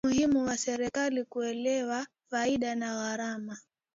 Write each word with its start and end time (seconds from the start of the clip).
muhimu 0.07 0.43
kwa 0.45 0.57
serikali 0.57 1.23
kuelewa 1.23 2.07
faida 2.29 2.75
na 2.75 2.95
gharama 2.95 3.57